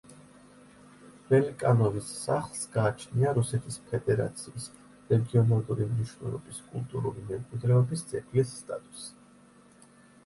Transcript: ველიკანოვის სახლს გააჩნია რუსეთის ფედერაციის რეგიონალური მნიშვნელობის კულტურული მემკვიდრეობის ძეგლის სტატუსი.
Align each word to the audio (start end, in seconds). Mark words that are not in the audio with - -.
ველიკანოვის 1.31 2.07
სახლს 2.21 2.63
გააჩნია 2.77 3.33
რუსეთის 3.39 3.77
ფედერაციის 3.91 4.67
რეგიონალური 5.11 5.87
მნიშვნელობის 5.93 6.65
კულტურული 6.73 7.27
მემკვიდრეობის 7.31 8.07
ძეგლის 8.15 8.59
სტატუსი. 8.67 9.97